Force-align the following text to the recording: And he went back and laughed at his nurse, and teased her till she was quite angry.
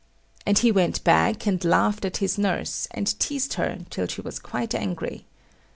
And 0.47 0.57
he 0.57 0.71
went 0.71 1.03
back 1.03 1.45
and 1.45 1.63
laughed 1.63 2.05
at 2.05 2.17
his 2.17 2.35
nurse, 2.39 2.87
and 2.89 3.05
teased 3.19 3.53
her 3.53 3.85
till 3.91 4.07
she 4.07 4.21
was 4.21 4.39
quite 4.39 4.73
angry. 4.73 5.27